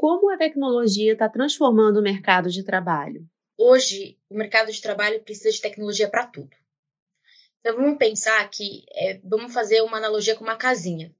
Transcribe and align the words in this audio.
Como 0.00 0.30
a 0.30 0.38
tecnologia 0.38 1.12
está 1.12 1.28
transformando 1.28 1.98
o 1.98 2.02
mercado 2.02 2.48
de 2.48 2.64
trabalho? 2.64 3.28
Hoje, 3.58 4.18
o 4.30 4.34
mercado 4.34 4.72
de 4.72 4.80
trabalho 4.80 5.22
precisa 5.22 5.50
de 5.50 5.60
tecnologia 5.60 6.08
para 6.08 6.26
tudo. 6.26 6.56
Então, 7.60 7.76
vamos 7.76 7.98
pensar 7.98 8.48
que, 8.48 8.86
é, 8.94 9.20
vamos 9.22 9.52
fazer 9.52 9.82
uma 9.82 9.98
analogia 9.98 10.34
com 10.34 10.42
uma 10.42 10.56
casinha. 10.56 11.14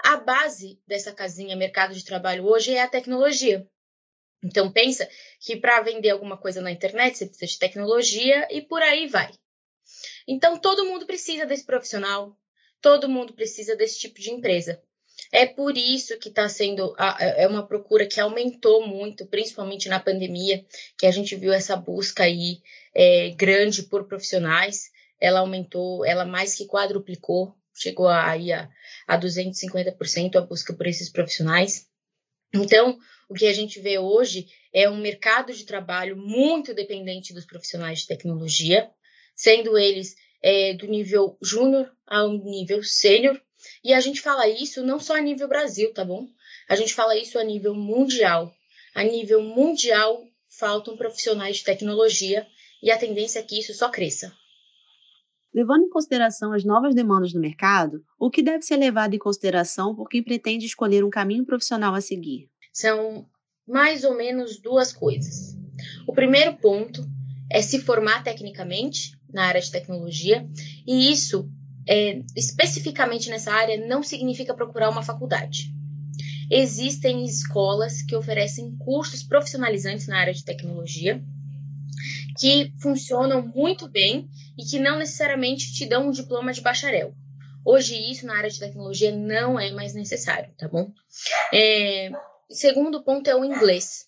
A 0.00 0.16
base 0.16 0.82
dessa 0.88 1.12
casinha, 1.12 1.54
mercado 1.54 1.94
de 1.94 2.04
trabalho 2.04 2.46
hoje, 2.46 2.74
é 2.74 2.82
a 2.82 2.88
tecnologia. 2.88 3.64
Então, 4.42 4.72
pensa 4.72 5.08
que 5.38 5.54
para 5.54 5.80
vender 5.80 6.10
alguma 6.10 6.36
coisa 6.36 6.60
na 6.60 6.72
internet, 6.72 7.16
você 7.16 7.26
precisa 7.26 7.52
de 7.52 7.58
tecnologia 7.60 8.48
e 8.50 8.60
por 8.60 8.82
aí 8.82 9.06
vai. 9.06 9.30
Então, 10.26 10.58
todo 10.58 10.84
mundo 10.84 11.06
precisa 11.06 11.46
desse 11.46 11.64
profissional, 11.64 12.36
todo 12.80 13.08
mundo 13.08 13.34
precisa 13.34 13.76
desse 13.76 14.00
tipo 14.00 14.18
de 14.20 14.32
empresa. 14.32 14.82
É 15.32 15.46
por 15.46 15.76
isso 15.76 16.18
que 16.18 16.28
está 16.28 16.48
sendo 16.48 16.94
é 17.18 17.46
uma 17.46 17.66
procura 17.66 18.06
que 18.06 18.20
aumentou 18.20 18.86
muito, 18.86 19.26
principalmente 19.26 19.88
na 19.88 20.00
pandemia, 20.00 20.64
que 20.98 21.06
a 21.06 21.10
gente 21.10 21.36
viu 21.36 21.52
essa 21.52 21.76
busca 21.76 22.24
aí 22.24 22.60
é, 22.94 23.30
grande 23.30 23.84
por 23.84 24.06
profissionais. 24.06 24.90
Ela 25.20 25.40
aumentou, 25.40 26.04
ela 26.04 26.24
mais 26.24 26.54
que 26.54 26.66
quadruplicou, 26.66 27.54
chegou 27.74 28.08
aí 28.08 28.52
a, 28.52 28.68
a 29.06 29.18
250% 29.18 30.36
a 30.36 30.40
busca 30.40 30.72
por 30.72 30.86
esses 30.86 31.10
profissionais. 31.10 31.86
Então, 32.52 32.98
o 33.28 33.34
que 33.34 33.46
a 33.46 33.52
gente 33.52 33.80
vê 33.80 33.98
hoje 33.98 34.48
é 34.72 34.88
um 34.88 34.96
mercado 34.96 35.52
de 35.52 35.64
trabalho 35.64 36.16
muito 36.16 36.74
dependente 36.74 37.32
dos 37.32 37.44
profissionais 37.44 38.00
de 38.00 38.06
tecnologia, 38.08 38.90
sendo 39.36 39.78
eles 39.78 40.16
é, 40.42 40.74
do 40.74 40.86
nível 40.86 41.38
júnior 41.40 41.90
ao 42.06 42.32
nível 42.32 42.82
sênior, 42.82 43.40
e 43.82 43.92
a 43.92 44.00
gente 44.00 44.20
fala 44.20 44.48
isso 44.48 44.82
não 44.82 44.98
só 44.98 45.16
a 45.16 45.20
nível 45.20 45.48
Brasil, 45.48 45.92
tá 45.92 46.04
bom? 46.04 46.26
A 46.68 46.76
gente 46.76 46.94
fala 46.94 47.16
isso 47.16 47.38
a 47.38 47.44
nível 47.44 47.74
mundial. 47.74 48.52
A 48.94 49.02
nível 49.02 49.42
mundial, 49.42 50.24
faltam 50.58 50.96
profissionais 50.96 51.58
de 51.58 51.64
tecnologia 51.64 52.46
e 52.82 52.90
a 52.90 52.98
tendência 52.98 53.38
é 53.38 53.42
que 53.42 53.58
isso 53.58 53.72
só 53.72 53.88
cresça. 53.88 54.32
Levando 55.52 55.84
em 55.84 55.90
consideração 55.90 56.52
as 56.52 56.64
novas 56.64 56.94
demandas 56.94 57.32
do 57.32 57.40
mercado, 57.40 58.04
o 58.18 58.30
que 58.30 58.42
deve 58.42 58.62
ser 58.62 58.76
levado 58.76 59.14
em 59.14 59.18
consideração 59.18 59.94
por 59.94 60.08
quem 60.08 60.22
pretende 60.22 60.66
escolher 60.66 61.04
um 61.04 61.10
caminho 61.10 61.44
profissional 61.44 61.94
a 61.94 62.00
seguir? 62.00 62.48
São 62.72 63.26
mais 63.66 64.04
ou 64.04 64.16
menos 64.16 64.60
duas 64.60 64.92
coisas. 64.92 65.56
O 66.06 66.12
primeiro 66.12 66.56
ponto 66.56 67.04
é 67.50 67.60
se 67.62 67.80
formar 67.80 68.22
tecnicamente 68.22 69.18
na 69.32 69.46
área 69.46 69.60
de 69.60 69.70
tecnologia, 69.70 70.48
e 70.86 71.10
isso 71.10 71.50
é, 71.90 72.22
especificamente 72.36 73.28
nessa 73.28 73.52
área 73.52 73.84
não 73.84 74.00
significa 74.00 74.54
procurar 74.54 74.90
uma 74.90 75.02
faculdade. 75.02 75.74
Existem 76.48 77.24
escolas 77.24 78.00
que 78.00 78.14
oferecem 78.14 78.76
cursos 78.76 79.24
profissionalizantes 79.24 80.06
na 80.06 80.20
área 80.20 80.32
de 80.32 80.44
tecnologia 80.44 81.20
que 82.38 82.72
funcionam 82.80 83.42
muito 83.42 83.88
bem 83.88 84.30
e 84.56 84.64
que 84.64 84.78
não 84.78 84.98
necessariamente 84.98 85.74
te 85.74 85.84
dão 85.84 86.08
um 86.08 86.12
diploma 86.12 86.52
de 86.52 86.60
bacharel. 86.60 87.12
Hoje, 87.64 87.96
isso 88.10 88.24
na 88.24 88.36
área 88.36 88.48
de 88.48 88.58
tecnologia 88.58 89.10
não 89.10 89.58
é 89.58 89.72
mais 89.72 89.92
necessário, 89.92 90.54
tá 90.56 90.68
bom? 90.68 90.92
É, 91.52 92.10
segundo 92.48 93.02
ponto 93.02 93.28
é 93.28 93.34
o 93.34 93.44
inglês. 93.44 94.06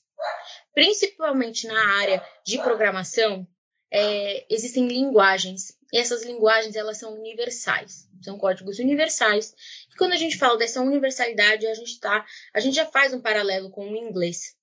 Principalmente 0.73 1.67
na 1.67 1.99
área 1.99 2.25
de 2.47 2.59
programação, 2.59 3.47
é, 3.93 4.47
existem 4.49 4.89
linguagens 4.89 5.77
e 5.93 5.99
essas 5.99 6.25
linguagens 6.25 6.75
elas 6.75 6.97
são 6.97 7.15
universais, 7.15 8.09
são 8.23 8.39
códigos 8.39 8.79
universais. 8.79 9.55
E 9.93 9.97
quando 9.97 10.13
a 10.13 10.17
gente 10.17 10.39
fala 10.39 10.57
dessa 10.57 10.81
universalidade, 10.81 11.67
a 11.67 11.75
gente 11.75 12.01
tá, 12.01 12.25
a 12.55 12.61
gente 12.61 12.75
já 12.75 12.87
faz 12.87 13.13
um 13.13 13.21
paralelo 13.21 13.71
com 13.71 13.87
o 13.87 13.97
inglês. 13.97 14.57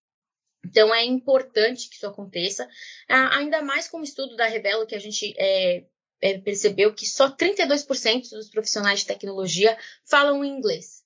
Então 0.66 0.94
é 0.94 1.06
importante 1.06 1.88
que 1.88 1.96
isso 1.96 2.08
aconteça, 2.08 2.68
ainda 3.08 3.62
mais 3.62 3.88
com 3.88 4.00
o 4.00 4.04
estudo 4.04 4.36
da 4.36 4.48
Revelo 4.48 4.88
que 4.88 4.96
a 4.96 5.00
gente 5.00 5.34
é, 5.38 5.86
é, 6.20 6.40
percebeu 6.40 6.94
que 6.94 7.06
só 7.06 7.30
32% 7.30 8.32
dos 8.32 8.50
profissionais 8.50 9.02
de 9.02 9.06
tecnologia 9.06 9.78
falam 10.06 10.44
inglês. 10.44 11.04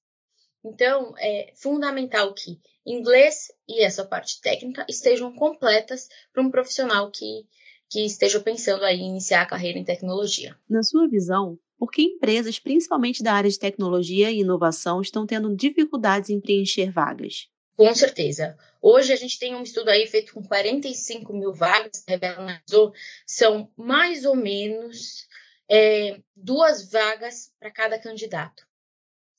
Então, 0.65 1.13
é 1.17 1.51
fundamental 1.55 2.33
que 2.33 2.57
inglês 2.85 3.51
e 3.67 3.83
essa 3.83 4.05
parte 4.05 4.39
técnica 4.39 4.85
estejam 4.87 5.35
completas 5.35 6.07
para 6.31 6.41
um 6.41 6.49
profissional 6.49 7.11
que 7.11 7.45
que 7.93 8.03
estejam 8.03 8.41
pensando 8.41 8.83
aí 8.83 9.01
em 9.01 9.09
iniciar 9.09 9.43
a 9.43 9.45
carreira 9.45 9.77
em 9.77 9.83
tecnologia. 9.83 10.57
Na 10.67 10.81
sua 10.81 11.07
visão, 11.07 11.59
por 11.77 11.91
que 11.91 12.01
empresas, 12.01 12.57
principalmente 12.57 13.21
da 13.21 13.33
área 13.33 13.51
de 13.51 13.59
tecnologia 13.59 14.31
e 14.31 14.39
inovação, 14.39 14.99
estão 14.99 15.27
tendo 15.27 15.55
dificuldades 15.55 16.31
em 16.31 16.41
preencher 16.41 16.91
vagas? 16.91 17.47
Com 17.77 17.93
certeza. 17.93 18.57
Hoje 18.81 19.13
a 19.13 19.15
gente 19.15 19.37
tem 19.37 19.53
um 19.53 19.61
estudo 19.61 19.89
aí 19.89 20.07
feito 20.07 20.33
com 20.33 20.41
45 20.41 21.33
mil 21.33 21.53
vagas, 21.53 22.03
analisou, 22.35 22.91
são 23.27 23.71
mais 23.77 24.25
ou 24.25 24.35
menos 24.35 25.27
é, 25.69 26.19
duas 26.35 26.89
vagas 26.89 27.51
para 27.59 27.69
cada 27.69 27.99
candidato. 27.99 28.65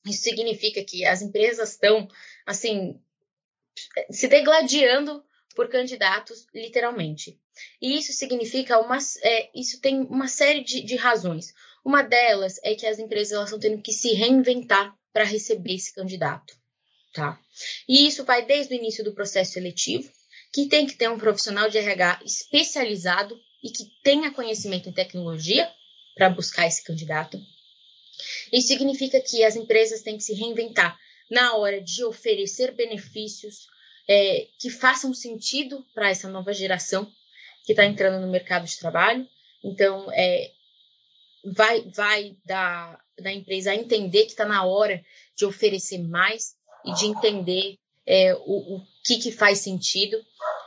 Isso 0.05 0.23
significa 0.23 0.81
que 0.81 1.03
as 1.03 1.21
empresas 1.21 1.71
estão, 1.71 2.07
assim, 2.45 2.97
se 4.09 4.29
degladiando 4.29 5.21
por 5.53 5.67
candidatos, 5.67 6.47
literalmente. 6.53 7.37
E 7.81 7.97
isso 7.97 8.11
significa 8.13 8.79
uma. 8.79 8.97
É, 9.21 9.49
isso 9.55 9.79
tem 9.79 10.01
uma 10.01 10.27
série 10.27 10.63
de, 10.63 10.81
de, 10.81 10.95
razões. 10.95 11.53
Uma 11.83 12.01
delas 12.01 12.59
é 12.63 12.75
que 12.75 12.85
as 12.85 12.99
empresas 12.99 13.33
elas 13.33 13.45
estão 13.45 13.59
tendo 13.59 13.81
que 13.81 13.93
se 13.93 14.13
reinventar 14.13 14.93
para 15.13 15.23
receber 15.23 15.75
esse 15.75 15.93
candidato. 15.93 16.53
Tá? 17.13 17.39
E 17.87 18.05
isso 18.07 18.25
vai 18.25 18.45
desde 18.45 18.73
o 18.73 18.77
início 18.77 19.03
do 19.03 19.13
processo 19.13 19.53
seletivo, 19.53 20.11
que 20.51 20.67
tem 20.67 20.85
que 20.85 20.95
ter 20.95 21.09
um 21.09 21.17
profissional 21.17 21.69
de 21.69 21.77
RH 21.77 22.21
especializado 22.25 23.39
e 23.63 23.69
que 23.69 23.85
tenha 24.03 24.31
conhecimento 24.31 24.89
em 24.89 24.93
tecnologia 24.93 25.71
para 26.15 26.29
buscar 26.29 26.67
esse 26.67 26.83
candidato. 26.83 27.39
Isso 28.51 28.67
significa 28.67 29.19
que 29.21 29.43
as 29.43 29.55
empresas 29.55 30.01
têm 30.01 30.17
que 30.17 30.23
se 30.23 30.33
reinventar 30.33 30.97
na 31.29 31.55
hora 31.55 31.81
de 31.81 32.03
oferecer 32.03 32.73
benefícios 32.73 33.67
é, 34.07 34.47
que 34.59 34.69
façam 34.69 35.13
sentido 35.13 35.85
para 35.93 36.09
essa 36.09 36.29
nova 36.29 36.53
geração 36.53 37.11
que 37.65 37.73
está 37.73 37.85
entrando 37.85 38.21
no 38.21 38.31
mercado 38.31 38.65
de 38.65 38.77
trabalho. 38.77 39.27
Então, 39.63 40.11
é, 40.11 40.51
vai, 41.53 41.81
vai 41.89 42.37
da, 42.45 42.99
da 43.19 43.31
empresa 43.31 43.71
a 43.71 43.75
entender 43.75 44.23
que 44.23 44.31
está 44.31 44.45
na 44.45 44.63
hora 44.63 45.03
de 45.35 45.45
oferecer 45.45 45.99
mais 45.99 46.55
e 46.85 46.93
de 46.93 47.05
entender 47.05 47.77
é, 48.05 48.35
o, 48.35 48.75
o 48.75 48.81
que, 49.03 49.17
que 49.17 49.31
faz 49.31 49.59
sentido 49.59 50.17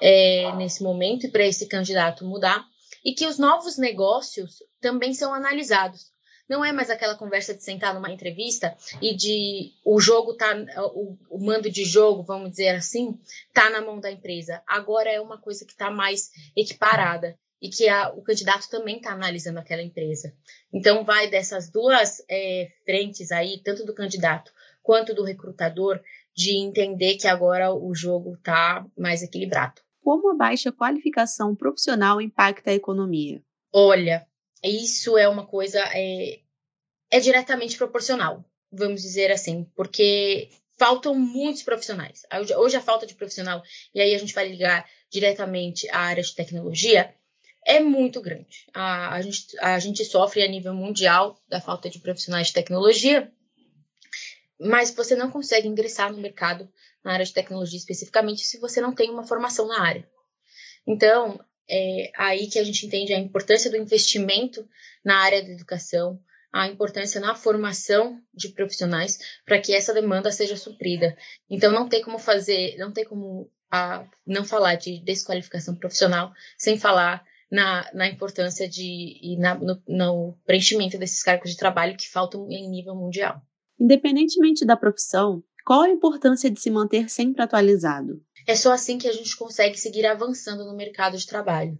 é, 0.00 0.52
nesse 0.56 0.82
momento 0.82 1.26
e 1.26 1.30
para 1.30 1.46
esse 1.46 1.66
candidato 1.66 2.24
mudar. 2.24 2.64
E 3.04 3.12
que 3.14 3.26
os 3.26 3.38
novos 3.38 3.78
negócios 3.78 4.62
também 4.80 5.14
são 5.14 5.32
analisados. 5.32 6.12
Não 6.48 6.64
é 6.64 6.72
mais 6.72 6.88
aquela 6.88 7.14
conversa 7.14 7.54
de 7.54 7.62
sentar 7.62 7.94
numa 7.94 8.10
entrevista 8.10 8.76
e 9.02 9.14
de 9.14 9.72
o 9.84 10.00
jogo 10.00 10.34
tá 10.34 10.54
o, 10.94 11.16
o 11.28 11.44
mando 11.44 11.70
de 11.70 11.84
jogo, 11.84 12.22
vamos 12.22 12.50
dizer 12.50 12.70
assim, 12.70 13.18
tá 13.52 13.68
na 13.68 13.82
mão 13.82 14.00
da 14.00 14.10
empresa. 14.10 14.62
Agora 14.66 15.10
é 15.10 15.20
uma 15.20 15.38
coisa 15.38 15.64
que 15.64 15.72
está 15.72 15.90
mais 15.90 16.30
equiparada 16.56 17.38
e 17.60 17.68
que 17.68 17.88
a, 17.88 18.10
o 18.10 18.22
candidato 18.22 18.68
também 18.70 18.96
está 18.96 19.12
analisando 19.12 19.58
aquela 19.58 19.82
empresa. 19.82 20.32
Então 20.72 21.04
vai 21.04 21.28
dessas 21.28 21.70
duas 21.70 22.24
é, 22.28 22.70
frentes 22.84 23.30
aí, 23.32 23.60
tanto 23.62 23.84
do 23.84 23.94
candidato 23.94 24.52
quanto 24.82 25.14
do 25.14 25.24
recrutador, 25.24 26.00
de 26.34 26.56
entender 26.56 27.16
que 27.16 27.26
agora 27.26 27.74
o 27.74 27.94
jogo 27.94 28.34
está 28.34 28.86
mais 28.96 29.22
equilibrado. 29.22 29.82
Como 30.02 30.30
a 30.30 30.34
baixa 30.34 30.72
qualificação 30.72 31.54
profissional 31.54 32.20
impacta 32.20 32.70
a 32.70 32.74
economia? 32.74 33.42
Olha, 33.70 34.26
isso 34.62 35.16
é 35.16 35.28
uma 35.28 35.46
coisa 35.46 35.80
é, 35.92 36.40
é 37.10 37.20
diretamente 37.20 37.76
proporcional, 37.76 38.44
vamos 38.70 39.02
dizer 39.02 39.30
assim, 39.30 39.64
porque 39.76 40.50
faltam 40.78 41.14
muitos 41.14 41.62
profissionais. 41.62 42.22
Hoje 42.56 42.76
a 42.76 42.80
falta 42.80 43.06
de 43.06 43.14
profissional, 43.14 43.62
e 43.94 44.00
aí 44.00 44.14
a 44.14 44.18
gente 44.18 44.34
vai 44.34 44.48
ligar 44.48 44.88
diretamente 45.10 45.88
à 45.90 45.98
área 45.98 46.22
de 46.22 46.34
tecnologia, 46.34 47.14
é 47.64 47.80
muito 47.80 48.20
grande. 48.20 48.66
A, 48.72 49.14
a, 49.14 49.20
gente, 49.20 49.58
a 49.58 49.78
gente 49.78 50.04
sofre 50.04 50.42
a 50.42 50.48
nível 50.48 50.72
mundial 50.72 51.38
da 51.48 51.60
falta 51.60 51.90
de 51.90 51.98
profissionais 51.98 52.48
de 52.48 52.52
tecnologia, 52.52 53.30
mas 54.58 54.94
você 54.94 55.14
não 55.14 55.30
consegue 55.30 55.68
ingressar 55.68 56.12
no 56.12 56.18
mercado 56.18 56.68
na 57.04 57.12
área 57.12 57.24
de 57.24 57.32
tecnologia 57.32 57.78
especificamente 57.78 58.46
se 58.46 58.58
você 58.58 58.80
não 58.80 58.94
tem 58.94 59.10
uma 59.10 59.26
formação 59.26 59.68
na 59.68 59.80
área. 59.80 60.08
Então, 60.86 61.38
é 61.68 62.10
aí 62.16 62.46
que 62.48 62.58
a 62.58 62.64
gente 62.64 62.86
entende 62.86 63.12
a 63.12 63.18
importância 63.18 63.70
do 63.70 63.76
investimento 63.76 64.66
na 65.04 65.18
área 65.18 65.42
da 65.42 65.50
educação, 65.50 66.20
a 66.52 66.66
importância 66.66 67.20
na 67.20 67.34
formação 67.34 68.20
de 68.34 68.48
profissionais 68.48 69.18
para 69.44 69.60
que 69.60 69.74
essa 69.74 69.92
demanda 69.92 70.30
seja 70.32 70.56
suprida. 70.56 71.16
Então 71.48 71.72
não 71.72 71.88
tem 71.88 72.02
como 72.02 72.18
fazer, 72.18 72.76
não 72.78 72.92
tem 72.92 73.04
como 73.04 73.50
a, 73.70 74.06
não 74.26 74.44
falar 74.44 74.76
de 74.76 75.02
desqualificação 75.04 75.74
profissional 75.74 76.32
sem 76.56 76.78
falar 76.78 77.24
na, 77.50 77.90
na 77.92 78.08
importância 78.08 78.68
de 78.68 79.18
e 79.22 79.36
na, 79.38 79.54
no, 79.54 79.82
no 79.86 80.38
preenchimento 80.46 80.98
desses 80.98 81.22
cargos 81.22 81.50
de 81.50 81.56
trabalho 81.56 81.96
que 81.96 82.08
faltam 82.08 82.50
em 82.50 82.68
nível 82.68 82.94
mundial. 82.94 83.42
Independentemente 83.78 84.66
da 84.66 84.76
profissão, 84.76 85.44
Qual 85.68 85.82
a 85.82 85.90
importância 85.90 86.50
de 86.50 86.58
se 86.58 86.70
manter 86.70 87.10
sempre 87.10 87.42
atualizado? 87.42 88.22
É 88.48 88.56
só 88.56 88.72
assim 88.72 88.96
que 88.96 89.06
a 89.06 89.12
gente 89.12 89.36
consegue 89.36 89.78
seguir 89.78 90.06
avançando 90.06 90.64
no 90.64 90.74
mercado 90.74 91.18
de 91.18 91.26
trabalho. 91.26 91.78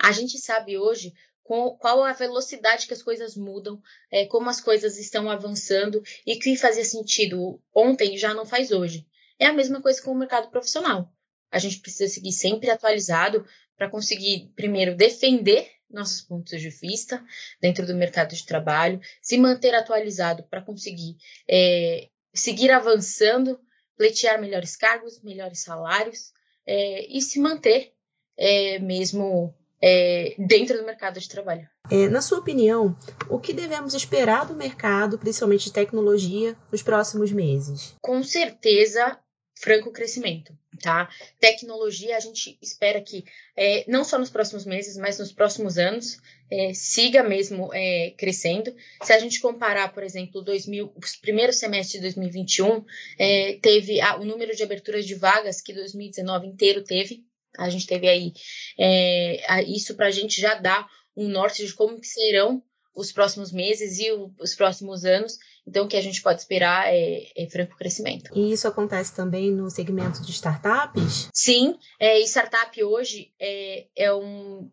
A 0.00 0.12
gente 0.12 0.38
sabe 0.38 0.78
hoje 0.78 1.12
qual 1.42 2.04
a 2.04 2.12
velocidade 2.12 2.86
que 2.86 2.94
as 2.94 3.02
coisas 3.02 3.36
mudam, 3.36 3.82
é, 4.12 4.24
como 4.24 4.48
as 4.48 4.60
coisas 4.60 4.96
estão 4.96 5.28
avançando 5.28 6.00
e 6.24 6.36
que 6.36 6.56
fazia 6.56 6.84
sentido 6.84 7.60
ontem 7.74 8.16
já 8.16 8.32
não 8.32 8.46
faz 8.46 8.70
hoje. 8.70 9.04
É 9.40 9.46
a 9.46 9.52
mesma 9.52 9.82
coisa 9.82 10.00
com 10.00 10.12
o 10.12 10.16
mercado 10.16 10.52
profissional. 10.52 11.12
A 11.50 11.58
gente 11.58 11.80
precisa 11.80 12.14
seguir 12.14 12.30
sempre 12.30 12.70
atualizado 12.70 13.44
para 13.76 13.90
conseguir, 13.90 14.52
primeiro, 14.54 14.96
defender 14.96 15.68
nossos 15.90 16.20
pontos 16.20 16.60
de 16.60 16.70
vista 16.70 17.24
dentro 17.60 17.84
do 17.84 17.94
mercado 17.96 18.36
de 18.36 18.46
trabalho, 18.46 19.00
se 19.20 19.36
manter 19.36 19.74
atualizado 19.74 20.44
para 20.44 20.62
conseguir 20.62 21.16
é, 21.50 22.08
seguir 22.32 22.70
avançando, 22.70 23.60
pleitear 23.96 24.40
melhores 24.40 24.76
cargos, 24.76 25.22
melhores 25.22 25.60
salários 25.60 26.32
é, 26.66 27.06
e 27.16 27.20
se 27.20 27.40
manter 27.40 27.92
é, 28.36 28.78
mesmo 28.78 29.54
é, 29.82 30.34
dentro 30.38 30.78
do 30.78 30.84
mercado 30.84 31.20
de 31.20 31.28
trabalho. 31.28 31.68
É, 31.90 32.08
na 32.08 32.22
sua 32.22 32.38
opinião, 32.38 32.96
o 33.28 33.38
que 33.38 33.52
devemos 33.52 33.92
esperar 33.92 34.46
do 34.46 34.54
mercado, 34.54 35.18
principalmente 35.18 35.64
de 35.64 35.72
tecnologia, 35.72 36.56
nos 36.72 36.82
próximos 36.82 37.30
meses? 37.30 37.94
Com 38.00 38.22
certeza, 38.22 39.18
franco 39.54 39.92
crescimento, 39.92 40.56
tá? 40.82 41.08
Tecnologia, 41.38 42.16
a 42.16 42.20
gente 42.20 42.58
espera 42.60 43.00
que 43.00 43.24
é, 43.56 43.84
não 43.88 44.04
só 44.04 44.18
nos 44.18 44.30
próximos 44.30 44.66
meses, 44.66 44.96
mas 44.96 45.18
nos 45.18 45.32
próximos 45.32 45.78
anos 45.78 46.18
é, 46.50 46.74
siga 46.74 47.22
mesmo 47.22 47.70
é, 47.72 48.12
crescendo. 48.16 48.74
Se 49.02 49.12
a 49.12 49.18
gente 49.18 49.40
comparar, 49.40 49.92
por 49.92 50.02
exemplo, 50.02 50.42
2000, 50.42 50.92
os 50.96 51.16
primeiros 51.16 51.56
semestres 51.56 52.00
de 52.00 52.00
2021, 52.00 52.84
é, 53.18 53.58
teve 53.62 54.00
a, 54.00 54.16
o 54.16 54.24
número 54.24 54.54
de 54.54 54.62
aberturas 54.62 55.06
de 55.06 55.14
vagas 55.14 55.60
que 55.60 55.72
2019 55.72 56.46
inteiro 56.46 56.82
teve. 56.82 57.24
A 57.56 57.70
gente 57.70 57.86
teve 57.86 58.08
aí 58.08 58.32
é, 58.76 59.62
isso 59.62 59.94
para 59.94 60.06
a 60.06 60.10
gente 60.10 60.40
já 60.40 60.54
dar 60.54 60.88
um 61.16 61.28
norte 61.28 61.64
de 61.64 61.72
como 61.72 62.02
serão 62.02 62.60
os 62.94 63.12
próximos 63.12 63.50
meses 63.50 63.98
e 63.98 64.12
o, 64.12 64.32
os 64.38 64.54
próximos 64.54 65.04
anos. 65.04 65.38
Então, 65.66 65.86
o 65.86 65.88
que 65.88 65.96
a 65.96 66.02
gente 66.02 66.22
pode 66.22 66.40
esperar 66.40 66.92
é, 66.92 67.26
é, 67.36 67.48
franco 67.48 67.76
crescimento. 67.76 68.30
E 68.36 68.52
isso 68.52 68.68
acontece 68.68 69.14
também 69.14 69.50
no 69.50 69.70
segmento 69.70 70.22
de 70.22 70.30
startups? 70.30 71.28
Sim, 71.32 71.76
é, 71.98 72.20
startup 72.20 72.82
hoje 72.82 73.32
é, 73.40 73.86
é, 73.96 74.14
um, 74.14 74.70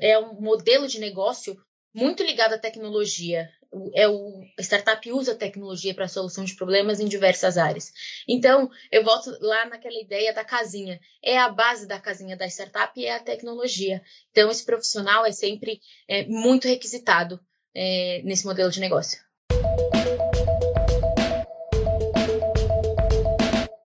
é 0.00 0.18
um 0.18 0.40
modelo 0.40 0.86
de 0.86 1.00
negócio 1.00 1.56
muito 1.94 2.22
ligado 2.22 2.54
à 2.54 2.58
tecnologia. 2.58 3.48
É 3.94 4.06
o 4.08 4.44
a 4.56 4.62
startup 4.62 5.10
usa 5.10 5.34
tecnologia 5.34 5.94
para 5.94 6.04
a 6.04 6.08
solução 6.08 6.44
de 6.44 6.54
problemas 6.54 7.00
em 7.00 7.08
diversas 7.08 7.58
áreas. 7.58 7.92
Então, 8.28 8.70
eu 8.92 9.02
volto 9.02 9.36
lá 9.40 9.66
naquela 9.66 10.00
ideia 10.00 10.32
da 10.32 10.44
casinha. 10.44 11.00
É 11.22 11.38
a 11.38 11.48
base 11.48 11.88
da 11.88 11.98
casinha 11.98 12.36
da 12.36 12.46
startup 12.46 13.04
é 13.04 13.16
a 13.16 13.20
tecnologia. 13.20 14.00
Então, 14.30 14.48
esse 14.48 14.64
profissional 14.64 15.26
é 15.26 15.32
sempre 15.32 15.80
é, 16.06 16.24
muito 16.26 16.68
requisitado 16.68 17.40
é, 17.74 18.22
nesse 18.24 18.46
modelo 18.46 18.70
de 18.70 18.80
negócio. 18.80 19.20